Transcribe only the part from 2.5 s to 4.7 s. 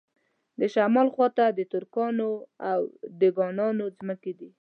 او دېګانانو ځمکې دي.